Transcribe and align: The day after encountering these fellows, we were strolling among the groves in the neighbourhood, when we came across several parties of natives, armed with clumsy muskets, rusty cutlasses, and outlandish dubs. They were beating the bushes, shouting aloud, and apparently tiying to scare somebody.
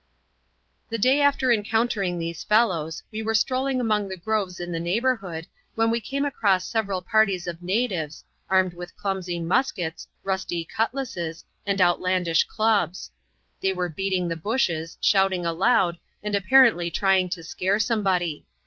The 0.89 0.97
day 0.97 1.21
after 1.21 1.51
encountering 1.51 2.17
these 2.17 2.43
fellows, 2.43 3.03
we 3.11 3.21
were 3.21 3.35
strolling 3.35 3.79
among 3.79 4.07
the 4.07 4.17
groves 4.17 4.59
in 4.59 4.71
the 4.71 4.79
neighbourhood, 4.79 5.45
when 5.75 5.91
we 5.91 6.01
came 6.01 6.25
across 6.25 6.65
several 6.65 7.03
parties 7.03 7.45
of 7.45 7.61
natives, 7.61 8.23
armed 8.49 8.73
with 8.73 8.97
clumsy 8.97 9.39
muskets, 9.39 10.07
rusty 10.23 10.65
cutlasses, 10.65 11.45
and 11.67 11.79
outlandish 11.79 12.47
dubs. 12.57 13.11
They 13.61 13.73
were 13.73 13.89
beating 13.89 14.27
the 14.27 14.35
bushes, 14.35 14.97
shouting 15.01 15.45
aloud, 15.45 15.99
and 16.23 16.33
apparently 16.33 16.89
tiying 16.89 17.29
to 17.29 17.43
scare 17.43 17.77
somebody. 17.77 18.47